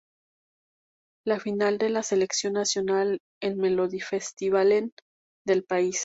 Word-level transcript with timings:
La 1.27 1.39
final 1.39 1.77
de 1.77 1.89
la 1.91 2.01
selección 2.01 2.53
nacional 2.53 3.19
en 3.39 3.59
Melodifestivalen 3.59 4.93
del 5.45 5.63
país. 5.63 5.99